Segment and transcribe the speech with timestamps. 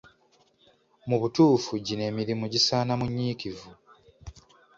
[1.07, 3.69] Mu butuufu gino emirimu gisaana munyiikivu.